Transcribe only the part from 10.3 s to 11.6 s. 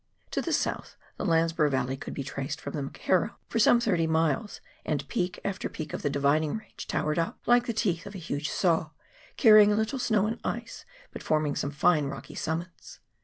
ice, but forming